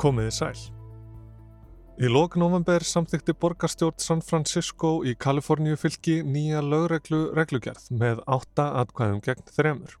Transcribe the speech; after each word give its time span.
Komiði 0.00 0.30
sæl. 0.32 0.60
Í 2.00 2.08
lok 2.08 2.38
november 2.40 2.80
samþykti 2.80 3.34
borgarstjórn 3.36 4.00
San 4.00 4.22
Francisco 4.24 5.02
í 5.04 5.12
Kaliforníu 5.20 5.76
fylki 5.76 6.22
nýja 6.24 6.62
lögreglu 6.64 7.26
reglugerð 7.36 7.90
með 7.92 8.22
átta 8.24 8.70
atkvæðum 8.80 9.20
gegn 9.26 9.44
þremur. 9.52 9.98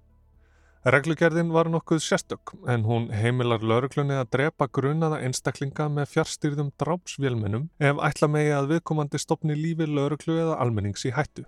Reglugerðin 0.88 1.52
var 1.52 1.68
nokkuð 1.68 2.00
sérstök 2.00 2.54
en 2.72 2.88
hún 2.88 3.10
heimilar 3.12 3.60
lögreglunni 3.60 4.16
að 4.16 4.30
drepa 4.38 4.70
grunaða 4.72 5.20
einstaklinga 5.26 5.90
með 5.92 6.08
fjárstyrðum 6.14 6.72
drápsvélmennum 6.80 7.68
ef 7.76 8.00
ætla 8.08 8.32
megi 8.32 8.56
að 8.56 8.72
viðkomandi 8.72 9.20
stopni 9.20 9.58
lífi 9.58 9.84
lögreglu 9.84 10.40
eða 10.40 10.56
almennings 10.64 11.04
í 11.04 11.12
hættu. 11.12 11.44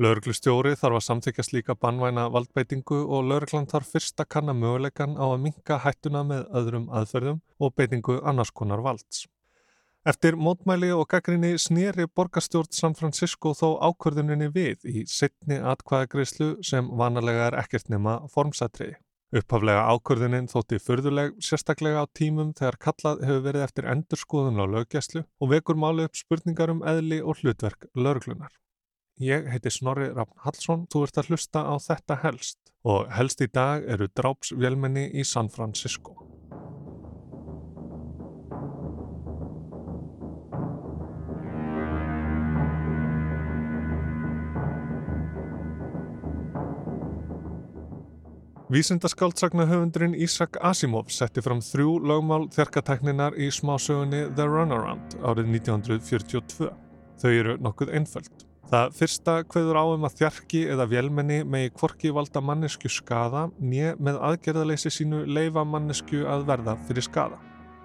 Lögreglustjóri 0.00 0.70
þarf 0.80 0.96
að 0.96 1.02
samþykja 1.04 1.44
slíka 1.44 1.74
bannvæna 1.76 2.22
valdbeitingu 2.32 3.02
og 3.04 3.26
lögreglan 3.28 3.66
þarf 3.68 3.90
fyrst 3.92 4.22
að 4.22 4.30
kanna 4.32 4.54
möguleikan 4.56 5.18
á 5.20 5.28
að 5.28 5.42
minka 5.42 5.76
hættuna 5.84 6.22
með 6.24 6.46
öðrum 6.56 6.86
aðferðum 6.88 7.42
og 7.60 7.74
beitingu 7.76 8.16
annars 8.24 8.48
konar 8.48 8.80
valds. 8.80 9.26
Eftir 10.08 10.38
mótmæli 10.40 10.88
og 10.96 11.04
gaggrinni 11.12 11.50
snýri 11.60 12.06
borgarstjórn 12.16 12.72
San 12.72 12.96
Francisco 12.96 13.52
þó 13.52 13.76
ákvörðuninni 13.90 14.48
við 14.54 14.88
í 14.88 15.02
sittni 15.04 15.60
atkvæðagreyslu 15.74 16.48
sem 16.64 16.88
vanalega 17.02 17.50
er 17.50 17.58
ekkert 17.60 17.92
nema 17.92 18.22
formsatriði. 18.32 18.96
Upphaflega 19.36 19.84
ákvörðunin 19.92 20.48
þótti 20.48 20.80
förðuleg 20.80 21.36
sérstaklega 21.44 22.06
á 22.08 22.12
tímum 22.16 22.54
þegar 22.56 22.80
kallað 22.86 23.20
hefur 23.28 23.44
verið 23.50 23.66
eftir 23.68 23.90
endurskoðun 23.92 24.64
á 24.64 24.66
löggjæslu 24.78 25.26
og 25.28 25.52
vekur 25.52 25.76
máli 25.76 26.08
upp 26.08 26.16
spurningar 26.16 26.72
um 26.72 26.80
eðli 26.88 27.20
og 27.20 27.44
hlutverk 27.44 27.84
lögreglunar. 27.92 28.56
Ég 29.20 29.50
heiti 29.52 29.68
Snorri 29.68 30.06
Rafn 30.16 30.32
Hallsson, 30.46 30.86
þú 30.88 31.02
ert 31.04 31.18
að 31.20 31.26
hlusta 31.28 31.60
á 31.68 31.76
þetta 31.76 32.16
helst 32.22 32.70
og 32.88 33.10
helst 33.12 33.42
í 33.44 33.50
dag 33.52 33.84
eru 33.84 34.06
drápsvélmenni 34.16 35.10
í 35.12 35.24
San 35.28 35.52
Francisco. 35.52 36.16
Vísindaskáldsagna 48.72 49.68
Ísak 50.16 50.56
Asimov 50.64 51.12
setti 51.12 51.44
fram 51.44 51.60
þrjú 51.60 51.98
lögmál 52.08 52.46
þjarkatækninar 52.56 53.36
í 53.36 53.52
smásögunni 53.52 54.30
The 54.32 54.48
Runaround 54.48 55.20
árið 55.20 55.58
1942. 55.60 56.70
Þau 57.20 57.34
eru 57.34 57.58
nokkuð 57.60 57.98
einföld. 58.00 58.49
Það 58.70 58.92
fyrsta 58.94 59.32
hveður 59.50 59.78
á 59.82 59.84
um 59.90 60.04
að 60.06 60.12
þjarki 60.20 60.60
eða 60.70 60.84
vélmenni 60.86 61.40
megi 61.42 61.72
kvorki 61.74 62.12
valda 62.14 62.38
mannesku 62.38 62.86
skada 62.86 63.48
nýja 63.58 63.96
með 63.98 64.18
aðgerðaleysi 64.28 64.92
sínu 64.94 65.24
leifa 65.26 65.64
mannesku 65.66 66.20
að 66.22 66.44
verða 66.46 66.76
fyrir 66.86 67.02
skada. 67.02 67.40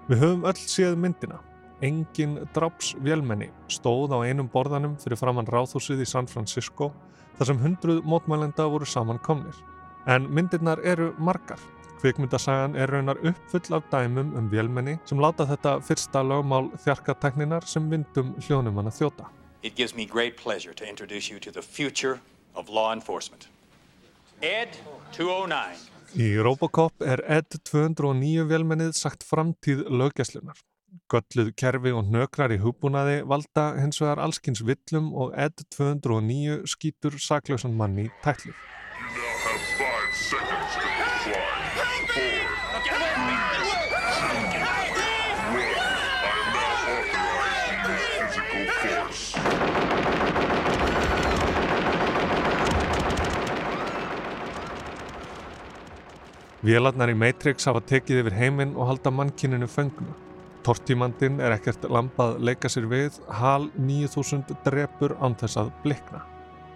Við 0.06 0.20
höfum 0.22 0.44
öll 0.46 0.60
séð 0.62 0.94
myndina. 1.02 1.40
Engin 1.82 2.36
draps 2.54 2.92
vélmenni 3.02 3.48
stóð 3.66 4.14
á 4.14 4.22
einum 4.22 4.46
borðanum 4.52 4.94
fyrir 5.02 5.18
framann 5.18 5.50
ráðhúsið 5.50 6.04
í 6.04 6.06
San 6.06 6.30
Francisco 6.30 6.92
þar 7.40 7.50
sem 7.50 7.58
hundruð 7.64 8.06
mótmælenda 8.06 8.68
voru 8.70 8.86
samankomnir. 8.86 9.58
En 10.06 10.28
myndirnar 10.30 10.84
eru 10.86 11.08
margar. 11.18 11.58
Kvikmyndasagan 11.98 12.78
er 12.78 12.92
raunar 12.94 13.18
uppfull 13.26 13.74
af 13.74 13.90
dæmum 13.90 14.30
um 14.38 14.46
vélmenni 14.54 15.00
sem 15.04 15.18
láta 15.18 15.48
þetta 15.50 15.80
fyrsta 15.82 16.22
lögmál 16.22 16.70
þjarkatekninar 16.84 17.66
sem 17.66 17.90
vindum 17.90 18.36
hljónum 18.46 18.78
hann 18.78 18.92
að 18.92 19.00
þjóta. 19.00 19.26
It 19.62 19.74
gives 19.74 19.94
me 19.94 20.06
great 20.06 20.36
pleasure 20.36 20.74
to 20.74 20.84
introduce 20.84 21.30
you 21.30 21.38
to 21.40 21.50
the 21.50 21.62
future 21.62 22.20
of 22.54 22.68
law 22.68 22.92
enforcement. 22.92 23.48
Ed 24.42 24.68
209. 25.12 25.76
Í 26.16 26.36
Robocop 26.44 27.02
er 27.02 27.22
Ed 27.26 27.58
209 27.64 28.46
vélmennið 28.48 28.94
sagt 28.96 29.24
framtíð 29.26 29.86
löggjæslunar. 29.90 30.60
Gölluð 31.12 31.50
kerfi 31.58 31.92
og 31.92 32.08
nökrar 32.12 32.54
í 32.54 32.60
hugbúnaði 32.62 33.20
valda 33.28 33.66
hens 33.80 34.00
vegar 34.00 34.22
allskins 34.22 34.62
villum 34.64 35.10
og 35.12 35.34
Ed 35.36 35.66
209 35.76 36.62
skýtur 36.72 37.18
saklausan 37.20 37.76
manni 37.76 38.08
tætlið. 38.24 38.56
seconds 40.16 40.74
to 40.74 40.80
comply. 40.80 41.66
Four, 42.14 43.75
Vélarnar 56.66 57.12
í 57.12 57.14
Matrix 57.14 57.68
hafa 57.68 57.78
tekið 57.86 58.24
yfir 58.24 58.34
heiminn 58.34 58.72
og 58.74 58.88
halda 58.88 59.12
mannkininu 59.14 59.68
fengnu. 59.70 60.14
Tortímandin 60.66 61.36
er 61.38 61.54
ekkert 61.54 61.84
lampað 61.86 62.40
leika 62.42 62.66
sér 62.72 62.88
við, 62.90 63.20
hal 63.38 63.68
9000 63.78 64.50
drepur 64.66 65.14
án 65.22 65.38
þess 65.38 65.60
að 65.62 65.70
blikna. 65.84 66.24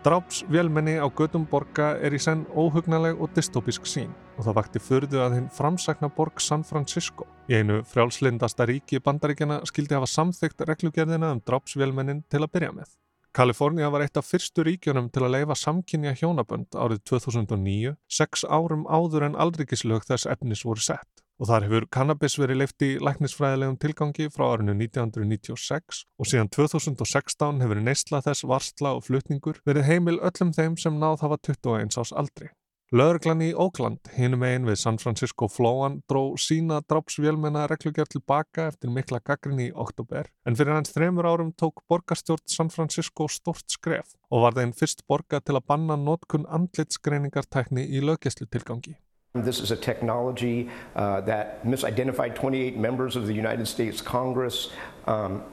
Drápsvélmenni 0.00 0.96
á 0.96 1.04
gödum 1.12 1.42
borga 1.44 1.90
er 2.00 2.14
í 2.16 2.18
senn 2.24 2.46
óhugnaleg 2.56 3.18
og 3.20 3.34
dystopísk 3.36 3.84
sín 3.84 4.14
og 4.38 4.46
það 4.46 4.56
vakti 4.56 4.80
förðu 4.80 5.20
að 5.20 5.34
hinn 5.36 5.50
framsækna 5.52 6.08
borg 6.16 6.40
San 6.40 6.64
Francisco. 6.64 7.26
Í 7.52 7.58
einu 7.60 7.82
frjálslindasta 7.84 8.64
ríki 8.70 9.02
bandaríkjana 9.04 9.60
skildi 9.68 9.98
hafa 9.98 10.08
samþygt 10.08 10.64
reglugerðina 10.70 11.34
um 11.36 11.44
drápsvélmennin 11.44 12.24
til 12.32 12.40
að 12.40 12.52
byrja 12.56 12.72
með. 12.78 12.96
Kalifornia 13.36 13.92
var 13.92 14.06
eitt 14.06 14.16
af 14.16 14.24
fyrstu 14.24 14.64
ríkjunum 14.64 15.12
til 15.12 15.26
að 15.26 15.34
leifa 15.36 15.60
samkynja 15.68 16.16
hjónabönd 16.16 16.80
árið 16.80 17.04
2009, 17.12 17.92
sex 18.08 18.48
árum 18.48 18.88
áður 18.88 19.28
en 19.28 19.36
aldrikislög 19.36 20.08
þess 20.08 20.32
efnis 20.32 20.64
voru 20.64 20.80
sett 20.80 21.19
og 21.40 21.48
þar 21.48 21.66
hefur 21.66 21.88
kannabis 21.96 22.36
verið 22.40 22.60
leift 22.60 22.84
í 22.84 22.90
læknisfræðilegum 23.00 23.80
tilgangi 23.80 24.28
frá 24.34 24.46
árinu 24.52 24.76
1996 24.76 26.04
og 26.20 26.28
síðan 26.28 26.52
2016 26.52 27.64
hefur 27.64 27.82
neysla 27.82 28.22
þess 28.28 28.46
varsla 28.52 28.94
og 28.98 29.06
flutningur 29.08 29.60
verið 29.66 29.88
heimil 29.88 30.18
öllum 30.20 30.54
þeim 30.56 30.76
sem 30.80 31.00
náð 31.00 31.24
hafa 31.24 31.40
21 31.48 31.96
ás 31.96 32.12
aldri. 32.12 32.52
Lögreglan 32.90 33.38
í 33.46 33.52
Ókland, 33.54 34.08
hinum 34.16 34.42
einn 34.42 34.64
við 34.66 34.80
San 34.80 34.96
Francisco 34.98 35.46
Flóan, 35.46 36.00
dró 36.10 36.32
sína 36.42 36.80
drápsvélmenna 36.90 37.68
reglugjör 37.70 38.08
tilbaka 38.10 38.64
eftir 38.72 38.90
mikla 38.90 39.20
gaggrinni 39.22 39.68
í 39.68 39.74
oktober, 39.84 40.26
en 40.42 40.58
fyrir 40.58 40.74
hans 40.74 40.90
þremur 40.96 41.28
árum 41.30 41.52
tók 41.54 41.84
borgarstjórn 41.86 42.50
San 42.50 42.72
Francisco 42.74 43.28
stort 43.30 43.70
skref 43.70 44.16
og 44.26 44.42
var 44.42 44.58
þeim 44.58 44.74
fyrst 44.74 45.06
borga 45.06 45.38
til 45.38 45.54
að 45.60 45.68
banna 45.70 45.94
notkun 46.02 46.48
andlitsgreiningartækni 46.50 47.86
í 47.86 48.02
löggjæslu 48.02 48.50
tilgangi. 48.50 48.96
This 49.32 49.60
is 49.60 49.70
a 49.70 49.76
technology 49.76 50.68
uh, 50.96 51.20
that 51.20 51.64
misidentified 51.64 52.34
28 52.34 52.76
members 52.76 53.14
of 53.14 53.28
the 53.28 53.32
United 53.32 53.68
States 53.68 54.02
Congress, 54.02 54.70
um, 55.06 55.44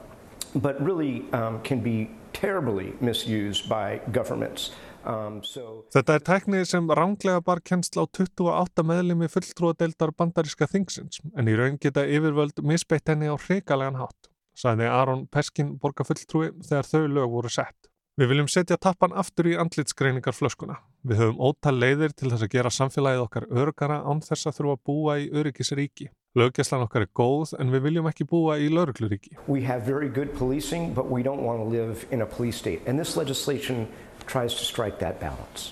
but 0.56 0.82
really 0.82 1.26
um, 1.32 1.62
can 1.62 1.82
be 1.82 2.10
terribly 2.34 2.94
misused 3.02 3.70
by 3.70 4.02
governments. 4.12 4.72
Um, 5.06 5.44
so... 5.44 5.86
Þetta 5.94 6.16
er 6.18 6.24
tækni 6.26 6.64
sem 6.66 6.90
ránglega 6.90 7.44
bar 7.46 7.62
kennsla 7.62 8.04
á 8.04 8.12
28 8.18 8.82
meðlimi 8.82 9.30
fulltrúadeildar 9.30 10.10
bandaríska 10.18 10.66
þingsins, 10.72 11.22
en 11.38 11.46
í 11.46 11.54
raun 11.54 11.78
geta 11.78 12.02
yfirvöld 12.02 12.64
misbeitt 12.66 13.14
henni 13.14 13.30
á 13.30 13.38
hreikalegan 13.38 14.02
hátt, 14.02 14.32
sagði 14.58 14.90
Aron 14.90 15.28
Peskin 15.30 15.76
borgarfulltrúi 15.78 16.50
þegar 16.66 16.90
þau 16.90 17.06
lög 17.06 17.30
voru 17.38 17.54
sett. 17.54 17.78
Við 18.18 18.34
viljum 18.34 18.50
setja 18.50 18.80
tappan 18.82 19.14
aftur 19.14 19.46
í 19.52 19.58
andlitsgreiningar 19.62 20.34
flöskuna. 20.34 20.80
Við 21.08 21.22
höfum 21.22 21.38
ótal 21.40 21.78
leiðir 21.80 22.12
til 22.20 22.28
þess 22.34 22.44
að 22.44 22.50
gera 22.52 22.70
samfélagið 22.74 23.22
okkar 23.24 23.46
örgara 23.62 24.02
án 24.04 24.20
þess 24.26 24.50
að 24.50 24.58
þurfa 24.58 24.74
að 24.76 24.82
búa 24.90 25.14
í 25.22 25.30
öryggisríki. 25.40 26.10
Löggjæslan 26.36 26.84
okkar 26.84 27.06
er 27.06 27.12
góð 27.16 27.54
en 27.62 27.72
við 27.72 27.86
viljum 27.86 28.10
ekki 28.10 28.28
búa 28.28 28.58
í 28.60 28.68
laurugluríki. 28.68 29.38
We 29.48 29.64
have 29.64 29.88
very 29.88 30.10
good 30.12 30.36
policing 30.36 30.92
but 30.98 31.08
we 31.08 31.24
don't 31.24 31.48
want 31.48 31.64
to 31.64 31.70
live 31.72 32.04
in 32.12 32.22
a 32.22 32.28
police 32.28 32.60
state 32.60 32.84
and 32.86 33.00
this 33.00 33.16
legislation 33.16 33.88
tries 34.28 34.58
to 34.60 34.68
strike 34.68 35.00
that 35.00 35.22
balance. 35.24 35.72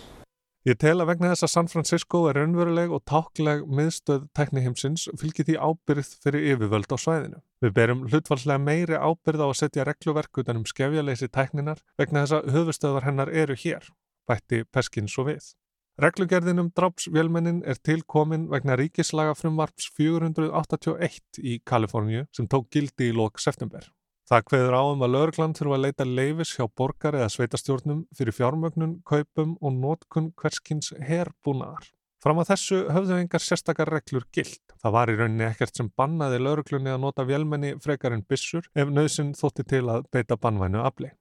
Ég 0.66 0.80
tel 0.82 0.96
að 1.04 1.12
vegna 1.12 1.34
þess 1.34 1.46
að 1.46 1.52
San 1.52 1.68
Francisco 1.70 2.24
er 2.30 2.40
raunveruleg 2.40 2.96
og 2.96 3.04
tákleg 3.06 3.68
miðstöð 3.68 4.24
tekniheimsins 4.40 5.10
fylgir 5.20 5.46
því 5.46 5.60
ábyrð 5.60 6.16
fyrir 6.24 6.48
yfirvöld 6.56 6.96
á 6.96 6.98
svæðinu. 6.98 7.44
Við 7.62 7.76
berum 7.76 8.08
hlutvalslega 8.08 8.64
meiri 8.64 8.96
ábyrð 8.96 9.44
á 9.44 9.48
að 9.52 9.60
setja 9.60 9.86
regluverk 9.86 10.42
utan 10.42 10.64
um 10.64 10.66
skefjaleysi 10.66 11.28
tekninar 11.28 11.84
vegna 12.00 12.24
þess 12.24 12.40
að 12.40 12.50
höfustöðvar 12.56 13.06
hennar 13.12 13.36
eru 13.44 13.60
hér, 13.60 13.86
bætti 14.28 14.64
Peskins 14.74 15.16
og 15.22 15.30
við. 15.30 15.52
Reglugerðinum 16.02 16.74
drápsvélmennin 16.76 17.62
er 17.64 17.78
tilkomin 17.80 18.50
vegna 18.52 18.76
ríkislaga 18.76 19.36
frumvarps 19.40 19.88
481 19.96 21.40
í 21.40 21.60
Kaliforníu 21.64 22.26
sem 22.36 22.50
tók 22.52 22.68
gildi 22.76 23.14
í 23.14 23.16
lok 23.16 23.40
september. 23.40 23.88
Það 24.26 24.48
hveður 24.50 24.76
á 24.76 24.84
um 24.90 25.04
að 25.06 25.14
lauruglan 25.14 25.56
þurfa 25.56 25.78
að 25.78 25.84
leita 25.86 26.06
leifis 26.10 26.56
hjá 26.58 26.66
borgar 26.68 27.16
eða 27.16 27.30
sveitastjórnum 27.30 28.00
fyrir 28.18 28.36
fjármögnun, 28.36 28.96
kaupum 29.06 29.56
og 29.62 29.76
nótkun 29.78 30.32
hverskins 30.42 30.92
herbúnaðar. 30.98 31.92
Fram 32.26 32.42
að 32.42 32.50
þessu 32.50 32.80
höfðu 32.90 33.20
engar 33.22 33.44
sérstakar 33.46 33.92
reglur 33.94 34.26
gilt. 34.34 34.64
Það 34.82 34.96
var 34.98 35.12
í 35.14 35.18
rauninni 35.20 35.46
ekkert 35.46 35.78
sem 35.78 35.92
bannaði 35.96 36.40
lauruglunni 36.42 36.90
að 36.90 37.04
nota 37.04 37.24
vélmenni 37.30 37.76
frekar 37.84 38.18
en 38.18 38.26
bissur 38.26 38.66
ef 38.74 38.90
nöðsinn 38.90 39.36
þótti 39.38 39.68
til 39.70 39.86
að 39.94 40.10
beita 40.10 40.36
bannvænu 40.42 40.82
afli. 40.82 41.12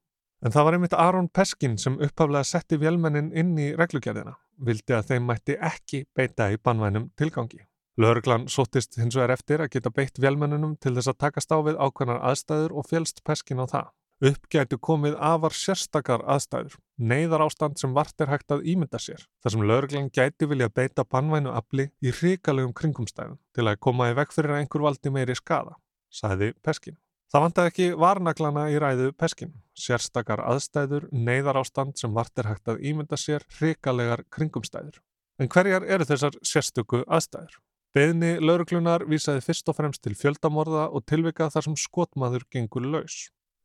En 0.44 0.52
það 0.52 0.64
var 0.66 0.74
einmitt 0.76 0.94
Aron 1.00 1.28
Peskin 1.32 1.78
sem 1.80 1.94
upphaflega 2.04 2.44
setti 2.44 2.76
vélmennin 2.76 3.30
inn 3.32 3.54
í 3.56 3.70
reglugjörðina, 3.80 4.34
vildi 4.60 4.92
að 4.92 5.06
þeim 5.08 5.30
mætti 5.30 5.54
ekki 5.56 6.02
beita 6.12 6.50
í 6.52 6.58
bannvænum 6.60 7.06
tilgangi. 7.16 7.62
Lörglan 7.96 8.44
sóttist 8.52 8.98
hins 9.00 9.16
vegar 9.16 9.32
eftir 9.38 9.62
að 9.64 9.70
geta 9.72 9.92
beitt 9.94 10.18
vélmennunum 10.20 10.74
til 10.82 10.92
þess 10.98 11.08
að 11.14 11.20
takast 11.24 11.54
á 11.54 11.58
við 11.64 11.78
ákveðnar 11.80 12.20
aðstæður 12.28 12.74
og 12.76 12.88
félst 12.90 13.22
peskin 13.24 13.62
á 13.64 13.66
það. 13.70 13.86
Upp 14.28 14.48
gætu 14.52 14.78
komið 14.78 15.16
afar 15.30 15.56
sérstakar 15.56 16.26
aðstæður, 16.34 16.76
neyðar 16.98 17.46
ástand 17.46 17.80
sem 17.80 17.94
vart 17.96 18.20
er 18.20 18.30
hægt 18.34 18.52
að 18.52 18.66
ímynda 18.68 19.00
sér, 19.00 19.24
þar 19.40 19.54
sem 19.54 19.64
lörglan 19.70 20.10
gæti 20.12 20.50
vilja 20.50 20.68
beita 20.68 21.06
bannvænu 21.08 21.54
afli 21.56 21.88
í 22.04 22.12
ríkalegum 22.20 22.76
kringumstæðum 22.76 23.40
til 23.56 23.64
að 23.64 23.80
koma 23.80 24.10
í 24.12 24.18
vekk 24.20 24.36
fyrir 24.36 24.58
einhver 24.58 24.86
valdi 24.90 25.14
meiri 25.14 25.38
skada, 25.40 25.78
sagði 26.12 26.52
Peskin. 26.60 26.98
Það 27.34 27.42
vantaði 27.42 27.70
ekki 27.72 27.86
varnaglana 27.98 28.64
í 28.70 28.74
ræðu 28.78 29.08
Peskin, 29.18 29.48
sérstakar 29.74 30.38
aðstæður, 30.38 31.08
neyðar 31.10 31.56
ástand 31.58 31.96
sem 31.98 32.12
vart 32.14 32.38
er 32.38 32.46
hægt 32.46 32.70
að 32.70 32.84
ímynda 32.86 33.18
sér, 33.18 33.42
ríkalegar 33.58 34.22
kringumstæður. 34.30 35.00
En 35.42 35.50
hverjar 35.50 35.82
eru 35.82 36.06
þessar 36.06 36.38
sérstöku 36.46 37.00
aðstæður? 37.02 37.56
Beðni 37.90 38.30
lauruglunar 38.38 39.02
vísaði 39.10 39.42
fyrst 39.48 39.66
og 39.66 39.80
fremst 39.80 40.04
til 40.06 40.14
fjöldamorða 40.14 40.86
og 40.94 41.02
tilvika 41.10 41.50
þar 41.50 41.66
sem 41.66 41.76
skotmaður 41.88 42.46
gengur 42.54 42.86
laus. 42.86 43.16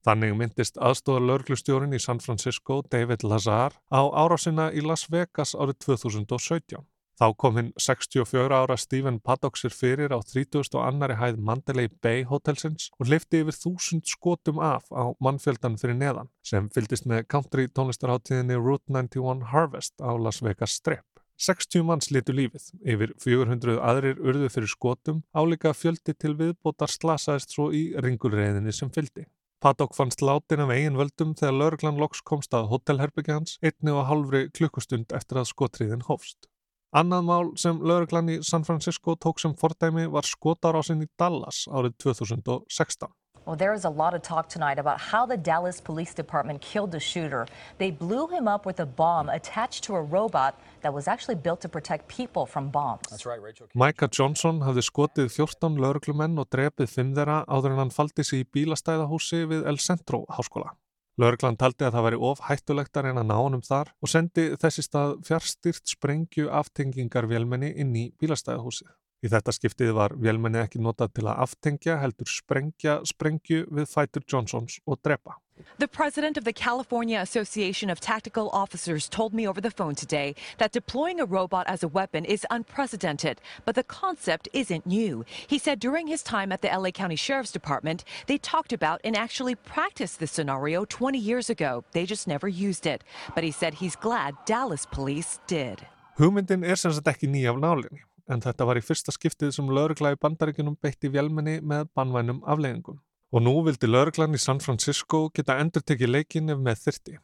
Þannig 0.01 0.33
myndist 0.41 0.81
aðstóðar 0.81 1.27
lauruglustjórin 1.27 1.93
í 1.93 2.01
San 2.01 2.25
Francisco, 2.25 2.81
David 2.89 3.21
Lazar, 3.21 3.77
á 3.93 4.01
árásina 4.01 4.71
í 4.73 4.81
Las 4.81 5.05
Vegas 5.13 5.53
árið 5.53 5.77
2017. 5.85 6.81
Þá 7.19 7.33
kom 7.35 7.57
hinn 7.59 7.69
64 7.75 8.55
ára 8.55 8.75
Stephen 8.79 9.17
Paddock 9.19 9.57
sér 9.59 9.73
fyrir 9.75 10.13
á 10.15 10.23
30. 10.23 10.69
og 10.71 10.83
annari 10.85 11.17
hæð 11.19 11.41
Mandalay 11.43 11.89
Bay 11.91 12.21
hotelsins 12.23 12.85
og 12.95 13.09
lifti 13.11 13.41
yfir 13.43 13.57
þúsund 13.59 14.05
skotum 14.07 14.61
af 14.63 14.85
á 14.95 15.11
mannfjöldan 15.19 15.75
fyrir 15.81 15.97
neðan 15.99 16.29
sem 16.47 16.69
fyldist 16.71 17.09
með 17.11 17.25
country 17.33 17.65
tónlistarháttíðinni 17.67 18.55
Route 18.55 18.87
91 18.87 19.49
Harvest 19.51 19.99
á 19.99 20.15
Las 20.15 20.39
Vegas 20.39 20.77
Strip. 20.79 21.03
60 21.35 21.83
manns 21.87 22.07
litu 22.11 22.31
lífið, 22.35 22.69
yfir 22.87 23.11
400 23.19 23.75
aðrir 23.83 24.21
urðu 24.23 24.47
fyrir 24.53 24.71
skotum, 24.71 25.19
álíka 25.35 25.73
fjöldi 25.75 26.15
til 26.15 26.37
viðbótar 26.39 26.91
slasaðist 26.91 27.51
svo 27.55 27.67
í 27.75 27.89
ringulreiðinni 27.99 28.71
sem 28.75 28.91
fyldi. 28.95 29.25
Paddock 29.59 29.95
fannst 29.95 30.23
látin 30.23 30.63
af 30.63 30.71
eigin 30.71 30.95
völdum 30.99 31.35
þegar 31.35 31.57
lauruglan 31.57 31.99
loks 31.99 32.23
komst 32.23 32.55
að 32.55 32.69
hotelherbyggja 32.71 33.41
hans 33.41 33.57
einni 33.59 33.91
og 33.91 34.07
halvri 34.07 34.45
klukkustund 34.55 35.11
eftir 35.19 35.41
að 35.43 35.49
skotriðin 35.51 36.07
hófst. 36.07 36.47
Annað 36.89 37.25
mál 37.27 37.49
sem 37.61 37.77
lauruglan 37.85 38.29
í 38.33 38.35
San 38.41 38.63
Francisco 38.65 39.13
tók 39.13 39.37
sem 39.37 39.53
fordæmi 39.53 40.07
var 40.09 40.25
skotarásinn 40.25 41.03
í 41.05 41.07
Dallas 41.21 41.67
árið 41.69 41.93
2016. 42.01 43.11
Well, 43.45 43.55
there 43.55 43.73
is 43.73 43.85
a 43.85 43.89
lot 43.89 44.15
of 44.15 44.23
talk 44.23 44.49
tonight 44.49 44.79
about 44.79 44.99
how 44.99 45.27
the 45.27 45.37
Dallas 45.37 45.79
Police 45.81 46.15
Department 46.15 46.61
killed 46.61 46.91
the 46.91 46.99
shooter. 46.99 47.45
They 47.77 47.91
blew 47.91 48.27
him 48.27 48.47
up 48.47 48.65
with 48.65 48.79
a 48.79 48.87
bomb 48.87 49.29
attached 49.29 49.83
to 49.83 49.95
a 49.95 50.01
robot 50.01 50.59
that 50.81 50.91
was 50.91 51.07
actually 51.07 51.35
built 51.35 51.61
to 51.61 51.69
protect 51.69 52.07
people 52.07 52.47
from 52.47 52.71
bombs. 52.71 53.05
That's 53.09 53.25
right, 53.25 53.41
Rachel. 53.41 53.69
Micah 53.75 54.09
Johnson 54.09 54.61
hafði 54.65 54.85
skotið 54.89 55.31
14 55.37 55.77
lauruglumenn 55.77 56.41
og 56.41 56.49
drepið 56.49 56.89
fimm 56.89 57.13
þeirra 57.13 57.43
áður 57.45 57.75
en 57.75 57.81
hann 57.85 57.93
faldi 57.93 58.25
sig 58.25 58.45
í 58.45 58.49
bílastæðahúsi 58.49 59.45
við 59.45 59.69
El 59.69 59.77
Centro 59.77 60.25
háskóla. 60.25 60.73
Lauruglan 61.19 61.57
taldi 61.59 61.83
að 61.83 61.97
það 61.97 62.05
væri 62.05 62.17
of 62.29 62.41
hættulegt 62.47 62.95
að 62.95 63.09
reyna 63.09 63.23
að 63.25 63.27
ná 63.27 63.33
honum 63.35 63.63
þar 63.65 63.89
og 63.99 64.11
sendi 64.11 64.45
þessi 64.61 64.85
stað 64.85 65.17
fjárstýrt 65.27 65.91
sprengju 65.91 66.47
aftengingar 66.61 67.27
vélmenni 67.27 67.73
inn 67.83 67.91
í 67.91 68.05
bílastæðahúsið. 68.21 68.93
Í 69.19 69.31
þetta 69.33 69.51
skiptið 69.51 69.91
var 69.97 70.15
vélmenni 70.15 70.61
ekki 70.61 70.79
notað 70.79 71.11
til 71.17 71.25
að 71.27 71.41
aftengja 71.43 71.97
heldur 71.99 72.31
sprengja 72.31 73.01
sprengju 73.03 73.65
við 73.67 73.91
fætur 73.91 74.23
Johnsons 74.31 74.79
og 74.87 75.01
drepa. 75.03 75.35
The 75.77 75.87
president 75.87 76.37
of 76.37 76.43
the 76.43 76.53
California 76.53 77.19
Association 77.19 77.89
of 77.89 77.99
Tactical 77.99 78.49
Officers 78.51 79.07
told 79.07 79.33
me 79.33 79.47
over 79.47 79.61
the 79.61 79.71
phone 79.71 79.95
today 79.95 80.35
that 80.57 80.71
deploying 80.71 81.19
a 81.19 81.25
robot 81.25 81.67
as 81.67 81.83
a 81.83 81.87
weapon 81.87 82.25
is 82.25 82.45
unprecedented, 82.49 83.41
but 83.65 83.75
the 83.75 83.83
concept 83.83 84.47
isn't 84.53 84.85
new. 84.85 85.25
He 85.47 85.57
said 85.57 85.79
during 85.79 86.07
his 86.07 86.23
time 86.23 86.51
at 86.51 86.61
the 86.61 86.67
LA 86.67 86.91
County 86.91 87.15
Sheriff's 87.15 87.51
Department, 87.51 88.03
they 88.27 88.37
talked 88.37 88.73
about 88.73 89.01
and 89.03 89.15
actually 89.15 89.55
practiced 89.55 90.19
this 90.19 90.31
scenario 90.31 90.85
20 90.85 91.17
years 91.17 91.49
ago. 91.49 91.83
They 91.91 92.05
just 92.05 92.27
never 92.27 92.47
used 92.47 92.85
it. 92.85 93.03
But 93.35 93.43
he 93.43 93.51
said 93.51 93.75
he's 93.75 93.95
glad 93.95 94.35
Dallas 94.45 94.85
police 94.85 95.39
did. 95.47 95.85
Hugmyndin 96.19 96.65
er 96.65 96.75
sem 96.75 96.91
sagt 96.91 97.07
ekki 97.07 97.29
nýja 97.31 97.53
af 97.53 97.59
nálinni, 97.63 98.01
en 98.27 98.41
þetta 98.43 98.65
var 98.67 98.75
í 98.75 98.83
fyrsta 98.83 99.13
skiptið 99.15 99.53
sem 99.55 99.69
laurugla 99.71 100.11
í 100.11 100.19
bandaríkunum 100.19 100.75
beitti 100.83 101.07
með. 101.07 101.87
Og 103.29 103.43
nú 103.45 103.59
vildi 103.61 103.85
lauruglan 103.85 104.33
í 104.33 104.41
San 104.41 104.57
Francisco 104.63 105.27
geta 105.29 105.59
endur 105.61 105.83
tekið 105.85 106.13
leikin 106.15 106.49
ef 106.49 106.61
með 106.65 106.79
þyrti. 106.85 107.17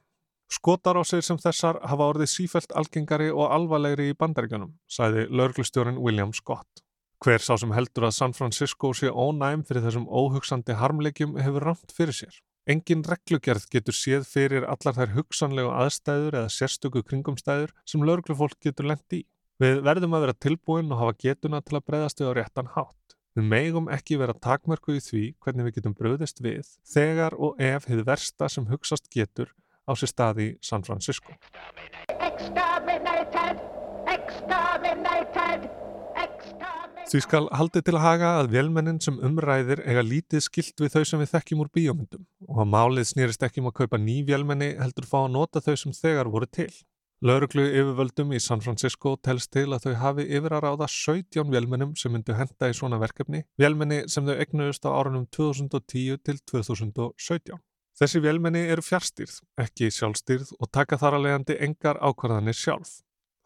Skotarásir 0.53 1.23
sem 1.25 1.39
þessar 1.41 1.79
hafa 1.89 2.09
orðið 2.11 2.29
sífælt 2.29 2.75
algengari 2.77 3.31
og 3.33 3.49
alvarlegri 3.49 4.11
í 4.11 4.17
bandaríkunum, 4.17 4.75
sæði 4.85 5.25
lauruglustjórin 5.33 5.97
William 5.97 6.33
Scott. 6.37 6.83
Hver 7.25 7.41
sá 7.41 7.55
sem 7.57 7.73
heldur 7.73 8.05
að 8.05 8.17
San 8.19 8.35
Francisco 8.37 8.91
sé 8.93 9.09
ónæm 9.09 9.63
fyrir 9.65 9.81
þessum 9.87 10.05
óhugsandi 10.05 10.75
harmleikjum 10.77 11.39
hefur 11.41 11.65
ramt 11.71 11.95
fyrir 11.97 12.13
sér. 12.13 12.37
Engin 12.69 13.01
reglugerð 13.05 13.65
getur 13.73 13.97
séð 13.97 14.27
fyrir 14.29 14.67
allar 14.69 14.97
þær 14.97 15.15
hugsanlegu 15.17 15.71
aðstæður 15.73 16.37
eða 16.43 16.53
sérstöku 16.53 17.01
kringumstæður 17.05 17.73
sem 17.89 18.05
lauruglufólk 18.05 18.59
getur 18.61 18.89
lendi 18.91 19.23
í. 19.23 19.25
Við 19.61 19.81
verðum 19.87 20.17
að 20.17 20.27
vera 20.27 20.37
tilbúin 20.45 20.89
og 20.91 21.01
hafa 21.01 21.17
getuna 21.25 21.61
til 21.65 21.79
að 21.79 21.85
breyðast 21.89 22.21
við 22.21 22.29
á 22.29 22.33
réttan 22.37 22.71
hátt. 22.75 23.04
Við 23.35 23.47
megum 23.51 23.89
ekki 23.91 24.15
vera 24.15 24.31
takmörku 24.31 24.93
í 24.95 25.01
því 25.03 25.21
hvernig 25.43 25.65
við 25.67 25.73
getum 25.75 25.93
bröðist 25.97 26.37
við 26.39 26.69
þegar 26.87 27.33
og 27.35 27.57
ef 27.59 27.83
hefur 27.89 28.05
versta 28.07 28.47
sem 28.47 28.63
hugsast 28.69 29.09
getur 29.11 29.49
á 29.83 29.91
sér 29.91 30.07
staði 30.13 30.45
í 30.47 30.53
San 30.63 30.85
Francisco. 30.87 31.35
Exterminated! 32.15 33.59
Exterminated! 34.07 35.67
Exterminated! 36.15 36.95
Því 37.11 37.23
skal 37.27 37.43
haldið 37.51 37.83
til 37.89 37.97
að 37.97 38.05
haga 38.05 38.31
að 38.39 38.55
velmennin 38.55 39.03
sem 39.03 39.19
umræðir 39.19 39.83
eiga 39.83 40.07
lítið 40.07 40.47
skilt 40.47 40.79
við 40.79 40.95
þau 40.95 41.03
sem 41.11 41.19
við 41.25 41.33
þekkjum 41.35 41.65
úr 41.65 41.75
bíómyndum 41.75 42.23
og 42.47 42.63
að 42.63 42.71
málið 42.71 43.11
snýrist 43.11 43.43
ekki 43.43 43.59
um 43.61 43.67
að 43.73 43.81
kaupa 43.83 43.99
ný 43.99 44.21
velmenni 44.31 44.77
heldur 44.79 45.11
fá 45.11 45.25
að 45.25 45.33
nota 45.35 45.59
þau 45.59 45.75
sem 45.83 45.99
þegar 45.99 46.31
voru 46.31 46.47
til. 46.47 46.71
Lauruglu 47.23 47.63
yfirvöldum 47.63 48.33
í 48.35 48.39
San 48.43 48.59
Francisco 48.59 49.13
telst 49.23 49.53
til 49.55 49.69
að 49.71 49.85
þau 49.85 49.93
hafi 50.01 50.25
yfir 50.35 50.51
að 50.57 50.65
ráða 50.65 50.87
17 50.91 51.53
velmennum 51.53 51.93
sem 51.95 52.11
myndu 52.11 52.35
henda 52.35 52.67
í 52.67 52.75
svona 52.75 52.99
verkefni, 52.99 53.45
velmenni 53.55 54.01
sem 54.11 54.27
þau 54.27 54.35
egnuðust 54.35 54.83
á 54.83 54.91
árunum 54.91 55.23
2010 55.31 56.19
til 56.27 56.41
2017. 56.51 57.61
Þessi 57.95 58.19
velmenni 58.19 58.65
eru 58.67 58.83
fjárstýrð, 58.83 59.37
ekki 59.63 59.87
sjálfstýrð 59.95 60.51
og 60.59 60.71
taka 60.75 60.99
þar 60.99 61.15
að 61.15 61.27
leiðandi 61.27 61.55
engar 61.63 62.01
ákvarðanir 62.03 62.57
sjálf. 62.59 62.97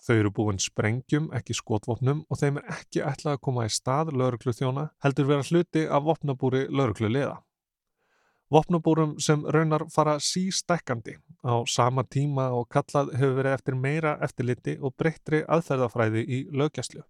Þau 0.02 0.16
eru 0.16 0.32
búin 0.34 0.58
sprengjum, 0.58 1.28
ekki 1.38 1.54
skotvopnum 1.54 2.24
og 2.26 2.40
þeim 2.42 2.58
er 2.58 2.72
ekki 2.80 3.04
ætlað 3.06 3.38
að 3.38 3.44
koma 3.46 3.68
í 3.68 3.76
stað 3.76 4.16
lauruglu 4.18 4.56
þjóna, 4.56 4.88
heldur 5.06 5.30
vera 5.30 5.46
hluti 5.46 5.86
af 5.86 6.08
vopnabúri 6.08 6.66
lauruglu 6.74 7.12
liða. 7.14 7.38
Vopnabúrum 8.50 9.20
sem 9.22 9.44
raunar 9.46 9.86
fara 9.94 10.16
sístækkandi 10.18 11.20
á 11.46 11.54
sama 11.70 12.04
tíma 12.04 12.50
og 12.58 12.66
kallað 12.74 13.14
hefur 13.20 13.36
verið 13.38 13.56
eftir 13.60 13.76
meira 13.78 14.18
eftirliti 14.26 14.78
og 14.82 14.96
breyttri 14.98 15.44
aðferðafræði 15.46 16.24
í 16.26 16.40
lögjæslu. 16.50 17.04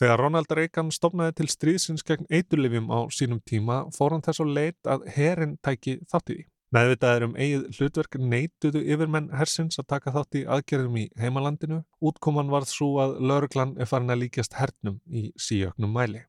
Þegar 0.00 0.18
Ronald 0.18 0.54
Reagan 0.56 0.90
stopnaði 0.90 1.36
til 1.38 1.50
stríðsins 1.52 2.02
gegn 2.08 2.26
eiturlifjum 2.26 2.88
á 2.90 3.06
sínum 3.14 3.42
tíma 3.46 3.84
fór 3.94 4.16
hann 4.16 4.24
þess 4.26 4.42
að 4.42 4.54
leit 4.56 4.90
að 4.94 5.04
herin 5.14 5.58
tæki 5.62 6.00
þátt 6.10 6.32
í 6.32 6.38
því. 6.40 6.46
Meðvitaðir 6.70 7.26
um 7.26 7.32
eigið 7.34 7.62
hlutverk 7.76 8.16
neituðu 8.32 8.82
yfirmenn 8.94 9.32
hersins 9.34 9.78
að 9.82 9.88
taka 9.90 10.14
þátt 10.14 10.38
í 10.38 10.44
aðgerðum 10.56 10.98
í 11.02 11.06
heimalandinu. 11.18 11.80
Útkoman 11.98 12.50
varð 12.50 12.70
svo 12.70 12.92
að 13.02 13.16
lauruglan 13.26 13.76
er 13.78 13.90
farin 13.90 14.14
að 14.14 14.24
líkjast 14.24 14.54
hernum 14.58 15.00
í 15.06 15.28
síöknum 15.34 15.90
mæli. 15.94 16.24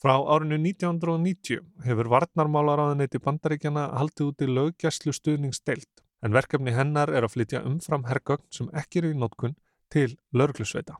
Frá 0.00 0.14
árinu 0.16 0.56
1990 0.56 1.58
hefur 1.84 2.08
varnarmálaráðinleiti 2.08 3.18
bandaríkjana 3.20 3.82
haldið 3.98 4.30
út 4.30 4.44
í 4.44 4.46
löggæslu 4.48 5.12
stuðningsdeilt 5.12 6.00
en 6.24 6.32
verkefni 6.32 6.72
hennar 6.72 7.12
er 7.12 7.26
að 7.26 7.34
flytja 7.34 7.60
umfram 7.68 8.06
hergögn 8.08 8.46
sem 8.48 8.70
ekki 8.80 9.02
eru 9.02 9.10
í 9.12 9.18
nótkun 9.20 9.58
til 9.92 10.16
lauruglusveita. 10.32 10.96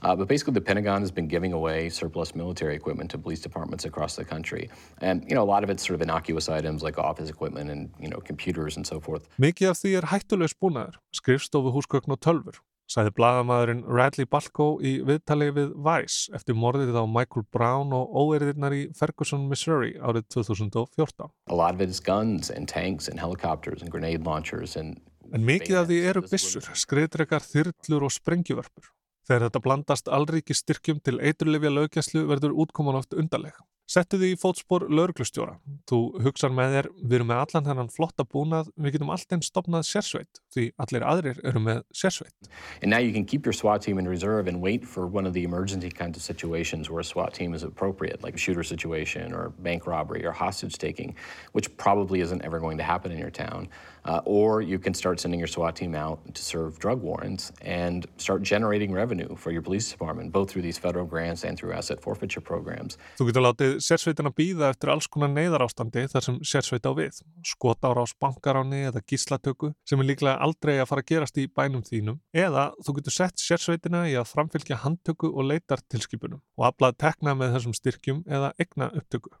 Uh, 0.00 0.16
but 0.16 0.26
basically, 0.26 0.54
the 0.54 0.64
Pentagon 0.64 1.02
has 1.02 1.10
been 1.10 1.28
giving 1.28 1.52
away 1.52 1.90
surplus 1.90 2.34
military 2.34 2.74
equipment 2.74 3.10
to 3.10 3.18
police 3.18 3.42
departments 3.42 3.84
across 3.84 4.16
the 4.16 4.24
country. 4.24 4.70
And, 5.02 5.22
you 5.28 5.34
know, 5.34 5.42
a 5.42 5.50
lot 5.52 5.62
of 5.62 5.68
it's 5.68 5.86
sort 5.86 5.96
of 5.96 6.00
innocuous 6.00 6.48
items 6.48 6.82
like 6.82 6.96
office 6.96 7.28
equipment 7.28 7.68
and, 7.68 7.90
you 8.00 8.08
know, 8.08 8.20
computers 8.24 8.76
and 8.76 8.86
so 8.86 9.00
forth. 9.00 9.28
Mikið 9.36 9.74
af 9.74 9.82
því 9.82 9.94
er 10.00 10.08
hættulegs 10.14 10.56
búnaður, 10.56 10.96
skrifstofu 11.12 11.76
húsgögn 11.76 12.16
og 12.16 12.22
tölfur, 12.24 12.62
sagði 12.90 13.12
blagamæðurinn 13.18 13.82
Radley 13.86 14.26
Balko 14.26 14.72
í 14.82 14.96
viðtali 15.06 15.50
við 15.54 15.74
Vice 15.86 16.32
eftir 16.34 16.56
morðið 16.58 16.98
á 16.98 17.04
Michael 17.06 17.46
Brown 17.54 17.94
og 17.94 18.10
óeirðirnar 18.10 18.74
í 18.74 18.82
Ferguson, 18.98 19.46
Missouri 19.50 19.94
árið 20.02 20.26
2014. 20.34 21.30
A 21.30 21.54
lot 21.54 21.78
of 21.78 21.84
it 21.84 21.92
is 21.94 22.02
guns 22.02 22.50
and 22.50 22.66
tanks 22.68 23.08
and 23.08 23.22
helicopters 23.22 23.82
and 23.82 23.94
grenade 23.94 24.26
launchers 24.26 24.76
and... 24.76 24.98
En 25.30 25.46
mikið 25.46 25.76
af 25.78 25.86
því 25.86 25.98
eru 26.10 26.24
byssur, 26.26 26.64
skriðdrekar, 26.74 27.44
þyrlur 27.46 28.08
og 28.08 28.14
sprengjuvörpur. 28.16 28.88
Þegar 29.30 29.44
þetta 29.46 29.60
blandast 29.62 30.08
allríki 30.10 30.56
styrkjum 30.58 30.98
til 31.06 31.20
eiturlifja 31.22 31.70
lögjæslu 31.70 32.24
verður 32.26 32.56
útkoman 32.64 32.98
oft 32.98 33.14
undarleg. 33.14 33.54
Settu 33.90 34.20
í 34.22 34.36
fótspor 34.38 34.84
lauruglustjóra. 34.86 35.56
Þú 35.90 35.96
hugsar 36.22 36.52
með 36.54 36.74
þér, 36.76 36.88
við 37.00 37.14
erum 37.16 37.28
með 37.32 37.40
allan 37.42 37.64
þennan 37.66 37.88
flotta 37.90 38.22
búnað, 38.22 38.68
við 38.78 38.94
getum 38.94 39.08
alltaf 39.10 39.42
stopnað 39.42 39.88
sérsveit, 39.88 40.38
því 40.54 40.66
allir 40.84 41.06
aðrir 41.10 41.40
eru 41.50 41.62
með 41.64 41.80
sérsveit. 41.90 42.50
And 42.84 42.90
now 42.94 43.00
you 43.02 43.10
can 43.10 43.24
keep 43.24 43.44
your 43.44 43.52
SWAT 43.52 43.82
team 43.82 43.98
in 43.98 44.06
reserve 44.06 44.46
and 44.46 44.62
wait 44.62 44.86
for 44.86 45.08
one 45.08 45.26
of 45.26 45.34
the 45.34 45.42
emergency 45.42 45.90
kinds 45.90 46.16
of 46.16 46.22
situations 46.22 46.88
where 46.88 47.00
a 47.00 47.04
SWAT 47.04 47.34
team 47.34 47.52
is 47.52 47.64
appropriate, 47.64 48.22
like 48.22 48.36
a 48.36 48.38
shooter 48.38 48.62
situation 48.62 49.34
or 49.34 49.50
bank 49.58 49.88
robbery 49.88 50.24
or 50.24 50.30
hostage 50.30 50.78
taking, 50.78 51.16
which 51.50 51.76
probably 51.76 52.20
isn't 52.20 52.44
ever 52.44 52.60
going 52.60 52.78
to 52.78 52.84
happen 52.84 53.10
in 53.10 53.18
your 53.18 53.30
town. 53.30 53.68
Uh, 54.04 54.20
or 54.24 54.62
you 54.62 54.78
can 54.78 54.94
start 54.94 55.18
sending 55.18 55.40
your 55.40 55.48
SWAT 55.48 55.74
team 55.74 55.96
out 55.96 56.32
to 56.32 56.42
serve 56.42 56.78
drug 56.78 57.02
warrants 57.02 57.50
and 57.60 58.06
start 58.18 58.42
generating 58.42 58.92
revenue 58.92 59.34
for 59.34 59.50
your 59.50 59.62
police 59.62 59.90
department, 59.90 60.32
both 60.32 60.48
through 60.48 60.62
these 60.62 60.78
federal 60.78 61.04
grants 61.04 61.44
and 61.44 61.58
through 61.58 61.72
asset 61.72 62.00
forfeiture 62.00 62.40
programs. 62.40 62.96
Þú 63.18 63.28
getur 63.28 63.44
látið 63.44 63.79
sérsveitina 63.84 64.32
býða 64.36 64.70
eftir 64.72 64.92
alls 64.92 65.08
konar 65.10 65.30
neyðarástandi 65.32 66.06
þar 66.12 66.26
sem 66.26 66.38
sérsveit 66.46 66.86
á 66.86 66.92
við, 66.96 67.20
skotárás 67.46 68.14
bankaráni 68.20 68.84
eða 68.90 69.02
gíslatöku 69.08 69.72
sem 69.88 70.00
er 70.00 70.10
líklega 70.10 70.38
aldrei 70.44 70.76
að 70.78 70.88
fara 70.92 71.04
að 71.04 71.10
gerast 71.12 71.40
í 71.40 71.48
bænum 71.48 71.84
þínum 71.86 72.20
eða 72.32 72.70
þú 72.84 72.96
getur 73.00 73.16
sett 73.16 73.42
sérsveitina 73.42 74.06
í 74.10 74.16
að 74.20 74.30
framfylgja 74.30 74.80
handtöku 74.84 75.32
og 75.32 75.48
leitartilskipunum 75.50 76.42
og 76.60 76.68
aflað 76.70 76.98
tekna 77.06 77.36
með 77.38 77.56
þessum 77.56 77.76
styrkjum 77.80 78.24
eða 78.28 78.52
egna 78.60 78.92
upptöku. 78.94 79.32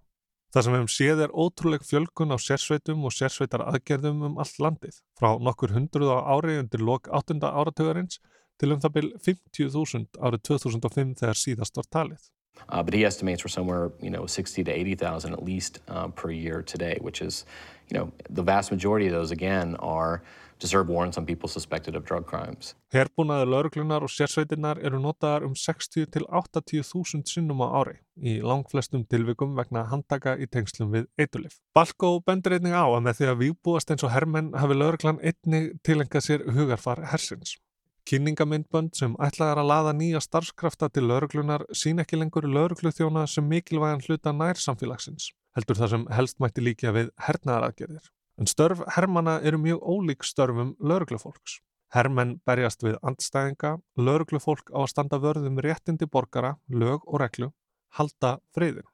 Það 0.50 0.64
sem 0.66 0.74
við 0.74 0.80
hefum 0.80 0.90
séð 0.90 1.20
er 1.22 1.34
ótrúleg 1.38 1.84
fjölkun 1.86 2.34
á 2.34 2.38
sérsveitum 2.42 3.04
og 3.06 3.14
sérsveitar 3.14 3.62
aðgerðum 3.70 4.24
um 4.26 4.40
allt 4.42 4.58
landið, 4.58 4.96
frá 5.14 5.36
nokkur 5.38 5.76
hundruð 5.76 6.10
á 6.10 6.18
ári 6.26 6.56
undir 6.58 6.82
lok 6.82 7.06
8. 7.06 7.38
áratögarins 7.46 8.18
til 8.58 8.74
um 8.74 8.82
það 8.82 8.96
byrj 8.96 9.12
50.000 9.28 10.18
árið 10.18 10.42
2005 10.50 11.14
þegar 11.22 11.38
síðast 11.38 11.78
var 11.78 11.90
talið. 11.94 12.24
Uh, 12.68 12.82
but 12.82 12.94
he 12.94 13.04
estimates 13.04 13.44
we're 13.44 13.48
somewhere, 13.48 13.90
you 14.00 14.10
know, 14.10 14.26
60 14.26 14.64
to 14.64 14.70
80,000 14.70 15.32
at 15.32 15.44
least 15.44 15.80
uh, 15.88 16.08
per 16.08 16.30
year 16.30 16.62
today, 16.62 16.98
which 17.00 17.20
is, 17.20 17.44
you 17.88 17.98
know, 17.98 18.12
the 18.28 18.42
vast 18.42 18.70
majority 18.70 19.06
of 19.06 19.12
those, 19.12 19.30
again, 19.30 19.76
are 19.76 20.22
to 20.60 20.66
serve 20.68 20.88
warrants 20.88 21.18
on 21.18 21.26
people 21.26 21.48
suspected 21.48 21.96
of 21.96 22.04
drug 22.04 22.26
crimes. 22.26 22.74
Herbúnaði 22.92 23.48
lauruglunar 23.48 24.04
og 24.04 24.12
sérsveitinnar 24.12 24.80
eru 24.84 25.00
notaðar 25.00 25.46
um 25.48 25.54
60 25.56 26.10
til 26.14 26.26
80 26.28 26.84
þúsund 26.90 27.30
sinnum 27.32 27.64
á 27.64 27.68
ári 27.80 27.96
í 28.20 28.36
langflestum 28.44 29.06
tilvikum 29.08 29.56
vegna 29.56 29.86
handtaka 29.90 30.36
í 30.36 30.48
tengslum 30.52 30.92
við 30.92 31.08
eitulif. 31.20 31.58
Balko 31.74 32.18
bendur 32.26 32.58
einnig 32.58 32.76
á 32.76 32.84
að 32.84 33.02
með 33.06 33.20
því 33.20 33.30
að 33.32 33.40
výbúast 33.44 33.94
eins 33.94 34.04
og 34.04 34.14
hermenn 34.14 34.52
hafi 34.52 34.76
lauruglan 34.76 35.22
einnig 35.24 35.72
tilengað 35.86 36.28
sér 36.28 36.46
hugarfar 36.52 37.06
hersins. 37.14 37.56
Kynningamindbönd 38.08 38.94
sem 38.96 39.16
ætlaðar 39.22 39.60
að 39.62 39.68
laða 39.70 39.92
nýja 39.96 40.20
starfskrafta 40.24 40.88
til 40.90 41.06
lauruglunar 41.08 41.66
sín 41.76 42.00
ekki 42.02 42.18
lengur 42.20 42.46
laurugluþjóna 42.48 43.26
sem 43.28 43.46
mikilvægan 43.46 44.04
hluta 44.06 44.32
nær 44.32 44.60
samfélagsins, 44.60 45.30
heldur 45.56 45.78
það 45.80 45.92
sem 45.94 46.06
helst 46.16 46.38
mætti 46.40 46.64
líka 46.64 46.94
við 46.96 47.10
hernaðaraðgerðir. 47.26 48.06
En 48.40 48.48
störf 48.48 48.80
hermana 48.96 49.40
eru 49.44 49.60
mjög 49.60 49.82
ólík 49.84 50.24
störfum 50.24 50.72
lauruglufólks. 50.80 51.58
Hermenn 51.90 52.38
berjast 52.46 52.84
við 52.86 52.96
andstæðinga, 53.02 53.74
lauruglufólk 53.98 54.70
á 54.70 54.80
að 54.84 54.92
standa 54.94 55.18
vörðum 55.20 55.58
réttindi 55.60 56.06
borgara, 56.06 56.54
lög 56.70 57.02
og 57.04 57.20
reglu, 57.20 57.50
halda 57.98 58.38
friðin. 58.54 58.86